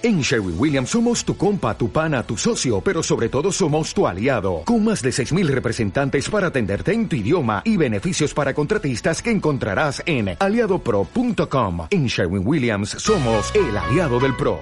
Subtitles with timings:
[0.00, 4.06] En Sherwin Williams somos tu compa, tu pana, tu socio, pero sobre todo somos tu
[4.06, 9.20] aliado, con más de 6.000 representantes para atenderte en tu idioma y beneficios para contratistas
[9.20, 11.88] que encontrarás en aliadopro.com.
[11.90, 14.60] En Sherwin Williams somos el aliado del PRO.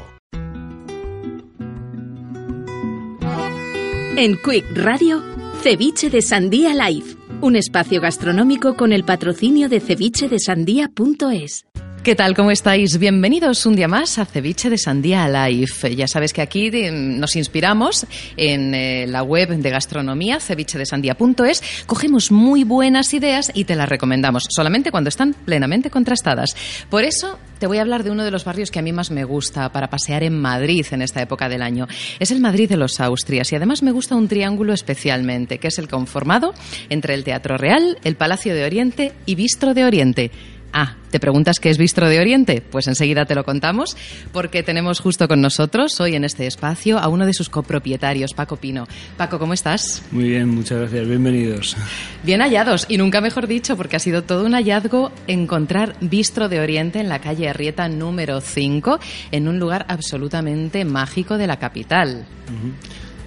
[4.16, 5.22] En Quick Radio,
[5.62, 11.66] Ceviche de Sandía Live, un espacio gastronómico con el patrocinio de cevichedesandía.es.
[12.06, 12.36] ¿Qué tal?
[12.36, 12.98] ¿Cómo estáis?
[13.00, 15.96] Bienvenidos un día más a Ceviche de Sandía Live.
[15.96, 21.84] Ya sabes que aquí nos inspiramos en eh, la web de gastronomía, cevichedesandía.es.
[21.84, 26.54] Cogemos muy buenas ideas y te las recomendamos, solamente cuando están plenamente contrastadas.
[26.90, 29.10] Por eso te voy a hablar de uno de los barrios que a mí más
[29.10, 31.88] me gusta para pasear en Madrid en esta época del año.
[32.20, 35.78] Es el Madrid de los Austrias y además me gusta un triángulo especialmente, que es
[35.80, 36.54] el conformado
[36.88, 40.30] entre el Teatro Real, el Palacio de Oriente y Bistro de Oriente.
[40.78, 42.60] Ah, ¿te preguntas qué es Bistro de Oriente?
[42.60, 43.96] Pues enseguida te lo contamos,
[44.30, 48.56] porque tenemos justo con nosotros hoy en este espacio a uno de sus copropietarios, Paco
[48.56, 48.86] Pino.
[49.16, 50.02] Paco, ¿cómo estás?
[50.10, 51.78] Muy bien, muchas gracias, bienvenidos.
[52.24, 56.60] Bien hallados, y nunca mejor dicho, porque ha sido todo un hallazgo encontrar Bistro de
[56.60, 59.00] Oriente en la calle Arrieta número 5,
[59.32, 62.26] en un lugar absolutamente mágico de la capital.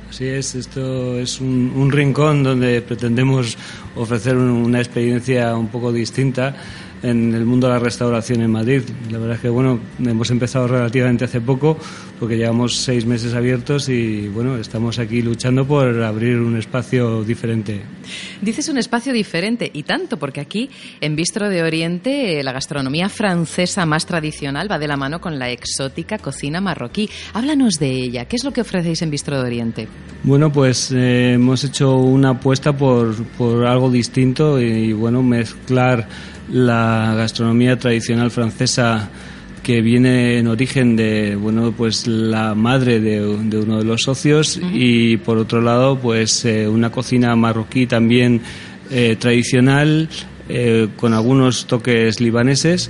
[0.09, 3.57] Así es, esto es un, rincón donde pretendemos
[3.95, 6.55] ofrecer una experiencia un poco distinta
[7.03, 8.83] en el mundo de la restauración en Madrid.
[9.11, 11.77] La verdad es que bueno, hemos empezado relativamente hace poco
[12.19, 17.81] porque llevamos seis meses abiertos y bueno, estamos aquí luchando por abrir un espacio diferente.
[18.41, 23.85] Dices un espacio diferente y tanto porque aquí en Bistro de Oriente la gastronomía francesa
[23.85, 27.09] más tradicional va de la mano con la exótica cocina marroquí.
[27.33, 28.25] Háblanos de ella.
[28.25, 29.87] ¿Qué es lo que ofrecéis en Bistro de Oriente?
[30.23, 36.07] Bueno, pues eh, hemos hecho una apuesta por, por algo distinto y bueno, mezclar
[36.51, 39.09] la gastronomía tradicional francesa
[39.63, 45.17] que viene en origen de bueno pues la madre de, uno de los socios y
[45.17, 48.41] por otro lado pues eh, una cocina marroquí también
[48.89, 50.09] eh, tradicional
[50.47, 52.89] eh, con algunos toques libaneses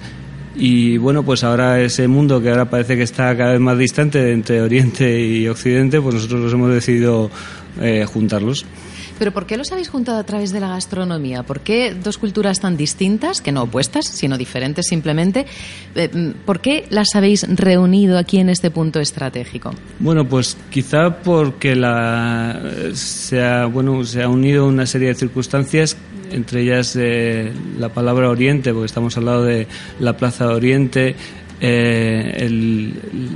[0.56, 4.32] y bueno pues ahora ese mundo que ahora parece que está cada vez más distante
[4.32, 7.30] entre Oriente y Occidente pues nosotros nos hemos decidido
[8.08, 8.66] juntarlos.
[9.20, 11.44] Pero ¿por qué los habéis juntado a través de la gastronomía?
[11.44, 15.46] ¿Por qué dos culturas tan distintas, que no opuestas, sino diferentes simplemente?
[15.96, 19.74] Eh, mm, ¿Por qué las habéis reunido aquí en este punto estratégico?
[20.00, 22.62] Bueno, pues quizá porque la,
[22.94, 25.98] se, ha, bueno, se ha unido una serie de circunstancias
[26.32, 29.68] entre ellas eh, la palabra Oriente, porque estamos al lado de
[30.00, 31.16] la Plaza de Oriente,
[31.62, 32.50] eh,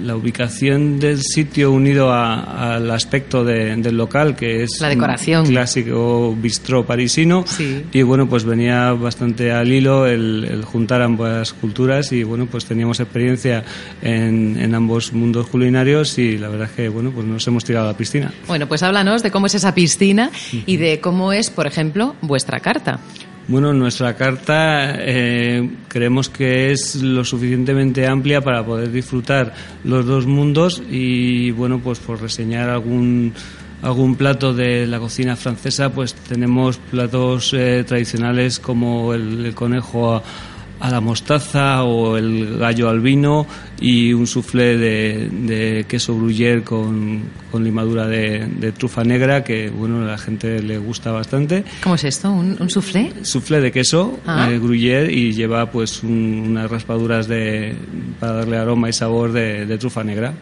[0.03, 5.45] la ubicación del sitio unido al aspecto del local, que es la decoración.
[5.45, 7.43] clásico bistró parisino.
[7.91, 12.99] Y bueno, pues venía bastante al hilo el, juntar ambas culturas y bueno, pues teníamos
[12.99, 13.63] experiencia
[14.01, 17.91] en, ambos mundos culinarios y la verdad es que bueno, pues nos hemos tirado a
[17.91, 18.33] la piscina.
[18.47, 20.31] Bueno, pues háblanos de cómo es esa piscina
[20.65, 22.99] y de cómo es, por ejemplo, vuestra carta.
[23.45, 30.25] Bueno, nuestra carta eh, creemos que es lo suficientemente amplia para poder disfrutar los dos
[30.25, 33.33] mundos y bueno, pues por reseñar algún
[33.81, 40.15] algún plato de la cocina francesa, pues tenemos platos eh, tradicionales como el, el conejo
[40.15, 40.23] a,
[40.83, 43.47] a la mostaza o el gallo al vino
[43.79, 50.05] y un soufflé de, queso gruyère con, con limadura de, trufa negra que bueno a
[50.05, 51.63] la gente le gusta bastante.
[51.81, 52.29] ¿Cómo es esto?
[52.29, 53.13] ¿Un, un soufflé?
[53.21, 54.49] Soufflé de queso ah.
[54.51, 57.75] eh, gruyère y lleva pues unas raspaduras de,
[58.19, 60.33] para darle aroma y sabor de trufa negra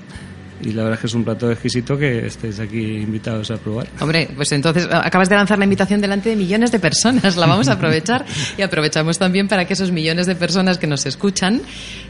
[0.63, 3.87] y la verdad es que es un plato exquisito que estéis aquí invitados a probar.
[3.99, 7.67] Hombre, pues entonces acabas de lanzar la invitación delante de millones de personas, la vamos
[7.67, 8.25] a aprovechar
[8.57, 11.61] y aprovechamos también para que esos millones de personas que nos escuchan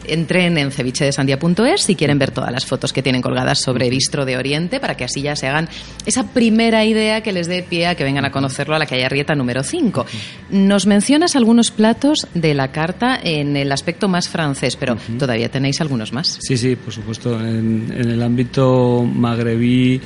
[0.06, 4.38] entren en cevichedesandia.es si quieren ver todas las fotos que tienen colgadas sobre Bistro de
[4.38, 5.70] Oriente para que así ya se hagan
[6.06, 9.06] esa primera idea que les dé pie a que vengan a conocerlo a la calle
[9.06, 10.06] Arrieta número 5.
[10.52, 15.82] Nos mencionas algunos platos de la carta en el aspecto más francés, pero todavía tenéis
[15.82, 16.40] algunos más.
[16.42, 17.40] Sí, sí, por supuesto.
[17.40, 20.02] En, en el ámbito ámbito magrebí,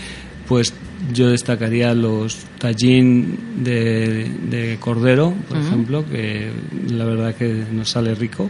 [0.48, 0.74] pues
[1.14, 6.50] yo destacaría los tallín de, cordero, por ejemplo, que
[6.90, 8.50] la verdad que nos sale rico.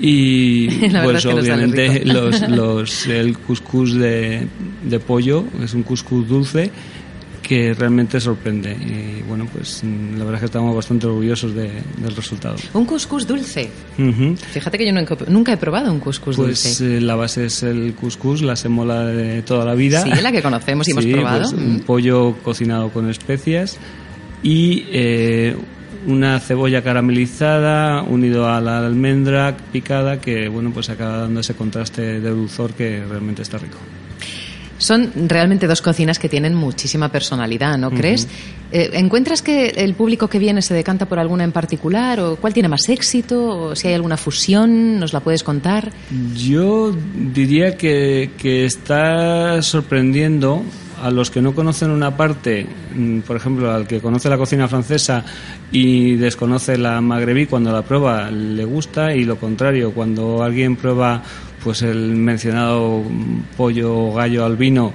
[0.00, 0.68] Y
[1.04, 4.46] pues obviamente los, el cuscús de,
[4.84, 6.70] de pollo, es un cuscús dulce
[7.42, 8.72] que realmente sorprende.
[8.72, 12.56] Y bueno, pues mm, la verdad es que estamos bastante orgullosos del resultado.
[12.72, 13.68] Un couscous dulce.
[14.52, 16.90] Fíjate que yo nunca, he probado un couscous pues, dulce.
[16.90, 20.02] Pues la base es el couscous, la semola de toda la vida.
[20.02, 21.50] Sí, la que conocemos y hemos probado.
[21.50, 23.78] Pues, un pollo cocinado con especias
[24.42, 25.56] y eh,
[26.06, 32.20] una cebolla caramelizada unido a la almendra picada que bueno pues acaba dando ese contraste
[32.20, 33.78] de dulzor que realmente está rico.
[34.82, 38.26] Son realmente dos cocinas que tienen muchísima personalidad, ¿no crees?
[38.72, 42.18] Eh, ¿Encuentras que el público que viene se decanta por alguna en particular?
[42.18, 43.46] ¿O cuál tiene más éxito?
[43.46, 44.98] ¿O si hay alguna fusión?
[44.98, 45.92] ¿Nos la puedes contar?
[46.34, 50.64] Yo diría que, que está sorprendiendo
[51.00, 54.66] a los que no conocen una parte, mm, por ejemplo, al que conoce la cocina
[54.66, 55.24] francesa
[55.70, 61.22] y desconoce la magrebí, cuando la prueba le gusta y lo contrario, cuando alguien prueba
[61.62, 63.02] pues el mencionado
[63.56, 64.92] pollo o gallo al vino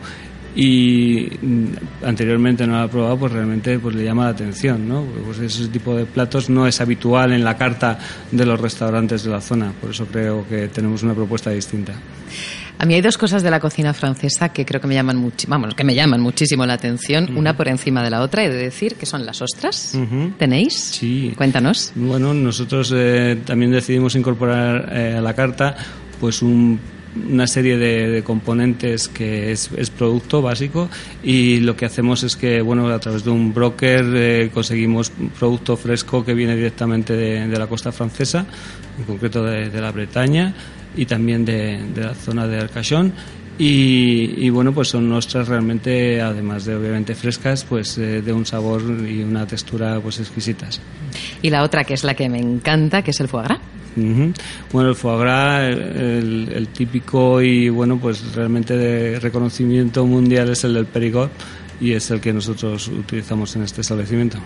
[0.57, 1.65] y mm,
[2.03, 5.03] anteriormente no lo ha probado, pues realmente pues le llama la atención, ¿no?
[5.03, 7.99] Pues ese tipo de platos no es habitual en la carta
[8.31, 11.93] de los restaurantes de la zona, por eso creo que tenemos una propuesta distinta.
[12.79, 15.47] A mí hay dos cosas de la cocina francesa que creo que me llaman mucho,
[15.47, 18.57] vamos, que me llaman muchísimo la atención, una por encima de la otra, he de
[18.57, 19.97] decir que son las ostras.
[20.37, 20.73] ¿Tenéis?
[20.73, 21.33] Sí.
[21.35, 21.91] Cuéntanos.
[21.95, 25.75] Bueno, nosotros eh, también decidimos incorporar eh, a la carta
[26.19, 30.89] pues una serie de, componentes que es, producto básico
[31.23, 35.77] y lo que hacemos es que bueno a través de un broker eh, conseguimos producto
[35.77, 38.45] fresco que viene directamente de, la costa francesa
[38.97, 40.53] en concreto de, de la Bretaña
[40.97, 43.13] y también de, la zona de Arcachón.
[43.59, 48.83] Y, bueno, pues son ostras realmente, además de obviamente frescas, pues eh, de un sabor
[48.83, 50.79] y una textura pues exquisitas.
[51.41, 53.59] Y la otra que es la que me encanta, que es el foie gras.
[54.71, 60.63] Bueno, el foie gras, el, el, típico y bueno, pues realmente de reconocimiento mundial es
[60.63, 61.31] el del Perigord
[61.79, 64.39] y es el que nosotros utilizamos en este establecimiento.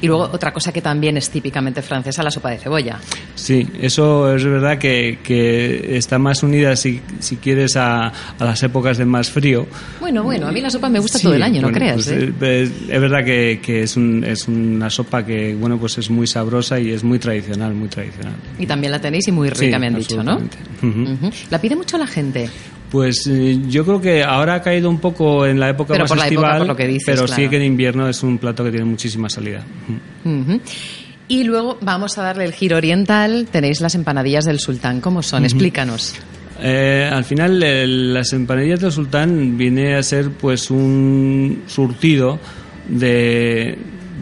[0.00, 2.98] Y luego otra cosa que también es típicamente francesa, la sopa de cebolla.
[3.34, 8.62] Sí, eso es verdad que, que está más unida, si, si quieres, a, a, las
[8.62, 9.66] épocas de más frío.
[10.00, 11.94] Bueno, bueno, a mí la sopa me gusta todo el año, no creas.
[11.94, 12.32] Pues, ¿eh?
[12.40, 16.26] Eh, es, verdad que, que es, un, es una sopa que, bueno, pues es muy
[16.26, 18.34] sabrosa y es muy tradicional, muy tradicional.
[18.58, 20.40] Y también la tenéis y muy rica, me han dicho, ¿no?
[21.50, 22.48] ¿La pide mucho la gente?
[22.92, 26.76] Pues eh, yo creo que ahora ha caído un poco en la época más estival,
[27.06, 29.64] pero sí que en invierno es un plato que tiene muchísima salida.
[31.26, 33.48] Y luego vamos a darle el giro oriental.
[33.50, 35.00] Tenéis las empanadillas del sultán.
[35.00, 35.44] ¿Cómo son?
[35.44, 36.16] Explícanos.
[36.60, 42.38] Eh, al final, las empanadillas del sultán viene a ser pues un surtido
[42.90, 43.78] de,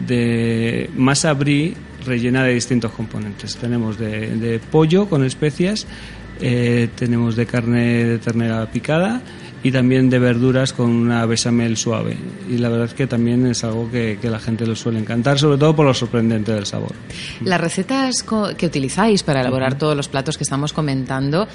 [0.07, 1.73] de masa brie
[2.05, 3.55] rellena de distintos componentes.
[3.57, 5.87] Tenemos de, de pollo con especias,
[6.39, 9.21] eh, tenemos de carne de ternera picada
[9.63, 12.17] y también de verduras con una bechamel suave.
[12.49, 15.37] Y la verdad es que también es algo que, que la gente lo suele encantar,
[15.37, 16.93] sobre todo por lo sorprendente del sabor.
[17.41, 18.25] Las recetas
[18.57, 21.47] que utilizáis para elaborar todos los platos que estamos comentando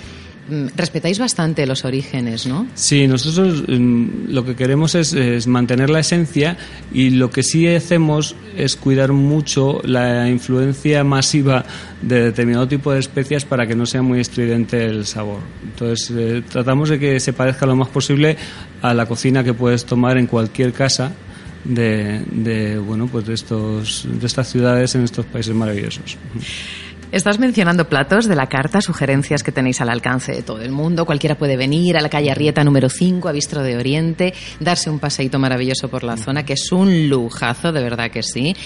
[0.77, 2.67] respetáis bastante los orígenes, ¿no?
[2.75, 6.57] Sí, nosotros mm, lo que queremos es, mantener la esencia
[6.93, 11.65] y lo que sí hacemos es cuidar mucho la influencia masiva
[12.03, 15.41] de determinado tipo de especias para que no sea muy estridente el sabor.
[15.65, 18.37] Entonces, eh, tratamos de que se parezca lo más posible
[18.83, 21.13] a la cocina que puedes tomar en cualquier casa
[21.65, 26.17] de, de bueno, pues de, estos, de estas ciudades en estos países maravillosos.
[27.13, 31.07] Estás mencionando platos de la carta, sugerencias que tenéis al alcance de todo el mundo.
[31.07, 34.99] Cualquiera puede venir a la calle Arrieta número 5, a Bistro de Oriente, darse un
[34.99, 38.57] paseíto maravilloso por la zona, que es un lujazo, de verdad que sí.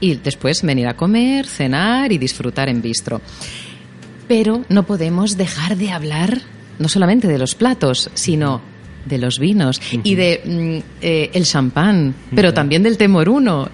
[0.00, 3.20] Y después venir a comer, cenar y disfrutar en Bistro.
[4.28, 6.40] Pero no podemos dejar de hablar
[6.78, 8.62] no solamente de los platos, sino
[9.04, 13.68] de los vinos y de mm, eh, el champán, pero también del temoruno.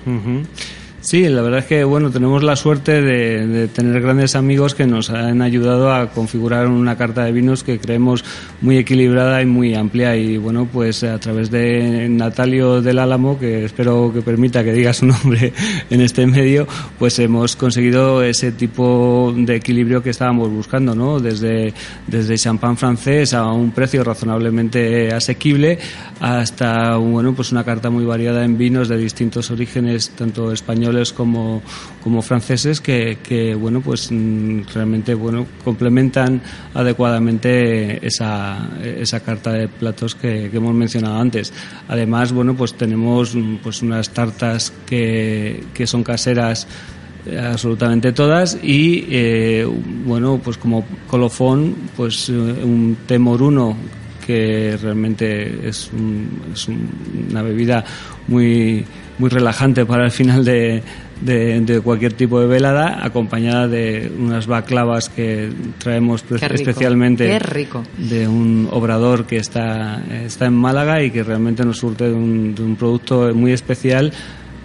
[1.04, 5.10] Sí, la verdad es que bueno tenemos la suerte de, tener grandes amigos que nos
[5.10, 8.24] han ayudado a configurar una carta de vinos que creemos
[8.62, 10.16] muy equilibrada y muy amplia.
[10.16, 14.94] Y bueno pues a través de Natalio del Álamo que espero que permita que diga
[14.94, 15.52] su nombre
[15.90, 16.66] en este medio
[16.98, 21.74] pues hemos conseguido ese tipo de equilibrio que estábamos buscando no desde
[22.06, 25.78] desde champán francés a un precio razonablemente asequible
[26.20, 30.50] hasta bueno pues una carta muy variada en vinos de distintos orígenes tanto
[30.94, 31.62] españoles como,
[32.02, 36.40] como franceses que, que, bueno pues mm, realmente bueno complementan
[36.74, 41.52] adecuadamente esa, esa carta de platos que, hemos mencionado antes.
[41.88, 46.66] Además bueno pues tenemos mm, pues unas tartas que, que son caseras
[47.26, 49.66] eh, absolutamente todas y eh,
[50.04, 53.76] bueno pues como colofón pues eh, un té moruno
[54.26, 55.90] que realmente es,
[56.52, 57.84] es una bebida
[58.28, 58.84] muy
[59.18, 60.82] muy relajante para el final de,
[61.20, 67.38] de, cualquier tipo de velada, acompañada de unas baclavas que traemos especialmente
[67.98, 72.54] de un obrador que está, está en Málaga y que realmente nos surte de un,
[72.54, 74.12] de un producto muy especial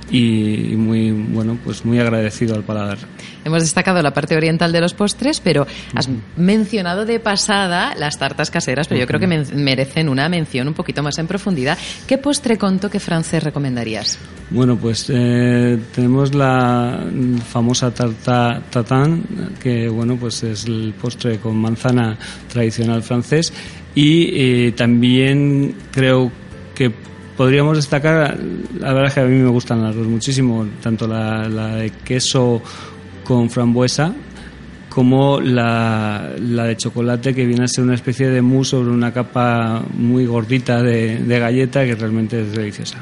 [0.10, 2.98] y muy bueno pues muy agradecido al paladar.
[3.46, 8.51] Hemos destacado la parte oriental de los postres, pero has mencionado de pasada las tartas
[8.51, 11.78] caseras, pero yo creo que merecen una mención un poquito más en profundidad.
[12.08, 14.20] ¿Qué postre con toque francés recomendarías?
[14.50, 17.06] Bueno, pues eh, tenemos la
[17.50, 19.24] famosa tarta tatin,
[19.62, 22.18] que bueno pues es el postre con manzana
[22.51, 23.54] tradicional francés
[23.96, 26.32] y eh, también creo
[26.75, 26.92] que
[27.39, 28.38] podríamos destacar,
[28.81, 32.62] la verdad es que a mí me gustan las dos muchísimo, tanto la, de queso
[33.24, 34.13] con frambuesa
[34.89, 39.81] como la, de chocolate que viene a ser una especie de mousse sobre una capa
[39.93, 42.98] muy gordita de, galleta que realmente es deliciosa.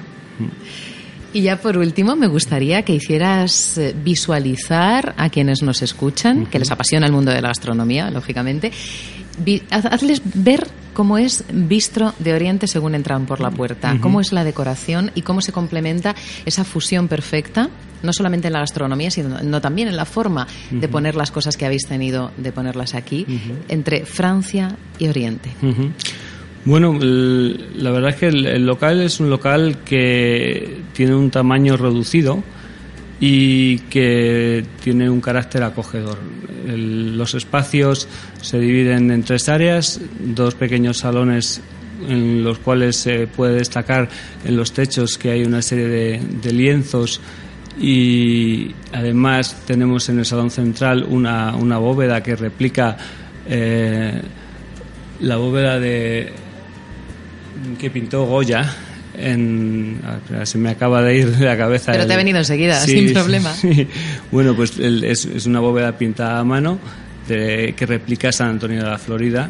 [1.34, 6.60] Y ya por último, me gustaría que hicieras eh, visualizar a quienes nos escuchan, que
[6.60, 8.72] les apasiona el mundo de la gastronomía, lógicamente,
[9.72, 10.68] hazles ver
[10.98, 15.22] cómo es Bistro de Oriente según entran por la puerta, cómo es la decoración y
[15.22, 17.70] cómo se complementa esa fusión perfecta,
[18.02, 21.68] no solamente en la gastronomía, sino también en la forma de poner las cosas que
[21.68, 23.28] habéis tenido de ponerlas aquí,
[23.70, 25.52] entre Francia y Oriente.
[26.66, 32.42] Bueno, la verdad es que el, local es un local que tiene un tamaño reducido
[33.20, 36.20] y que tiene un carácter acogedor.
[36.66, 38.08] los espacios
[38.42, 41.62] se dividen en tres áreas, dos pequeños salones
[42.08, 44.08] en los cuales se puede destacar
[44.46, 47.22] en los techos que hay una serie de, lienzos
[47.80, 52.98] y además tenemos en el salón central una, bóveda que replica
[53.48, 54.22] eh,
[55.22, 56.32] la bóveda de
[57.80, 58.72] que pintó Goya
[59.18, 60.00] en,
[60.44, 61.92] se me acaba de ir de la cabeza.
[61.92, 63.54] Pero te ha venido enseguida, sin problema.
[64.32, 66.80] Bueno, pues es, es, una bóveda pintada a mano
[67.28, 69.50] de, que replica San Antonio de la Florida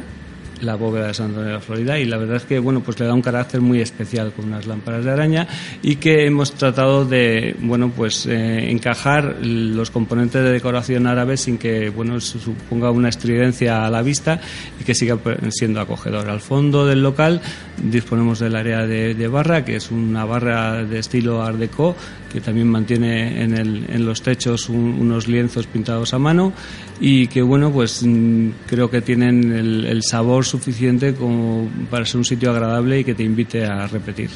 [0.61, 2.99] la bóveda de San Antonio de la Florida y la verdad es que bueno pues
[2.99, 5.47] le da un carácter muy especial con unas lámparas de araña
[5.81, 11.57] y que hemos tratado de bueno pues eh, encajar los componentes de decoración árabe sin
[11.57, 14.39] que bueno suponga una estridencia a la vista
[14.79, 15.17] y que siga
[15.49, 17.41] siendo acogedor al fondo del local
[17.83, 21.95] disponemos del área de, barra que es una barra de estilo art deco
[22.31, 26.53] que también mantiene en, el, en los techos unos lienzos pintados a mano
[26.99, 32.25] y que bueno pues mm, creo que tienen el sabor suficiente como para ser un
[32.25, 34.29] sitio agradable y que te invite a repetir.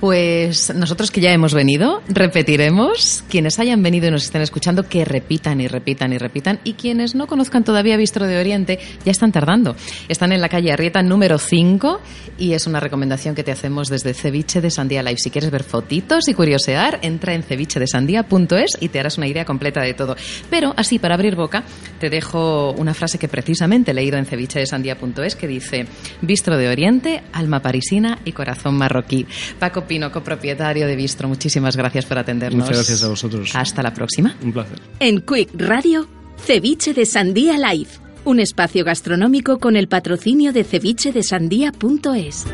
[0.00, 3.24] Pues nosotros que ya hemos venido, repetiremos.
[3.30, 6.60] Quienes hayan venido y nos estén escuchando, que repitan y repitan y repitan.
[6.64, 9.74] Y quienes no conozcan todavía Bistro de Oriente, ya están tardando.
[10.08, 12.00] Están en la calle Arrieta número 5
[12.38, 15.16] y es una recomendación que te hacemos desde Ceviche de Sandía Live.
[15.18, 19.80] Si quieres ver fotitos y curiosear, entra en cevichedesandía.es y te harás una idea completa
[19.80, 20.16] de todo.
[20.50, 21.64] Pero así, para abrir boca,
[21.98, 25.86] te dejo una frase que precisamente he leído en cevichedesandía.es que dice:
[26.20, 29.26] Bistro de Oriente, alma parisina y corazón marroquí.
[29.58, 31.28] Paco Pino, copropietario de Bistro.
[31.28, 32.64] Muchísimas gracias por atendernos.
[32.64, 33.54] Muchas gracias a vosotros.
[33.54, 34.36] Hasta la próxima.
[34.42, 34.80] Un placer.
[35.00, 36.08] En Quick Radio,
[36.44, 37.90] Ceviche de Sandía Live.
[38.24, 42.46] Un espacio gastronómico con el patrocinio de cevichedesandía.es.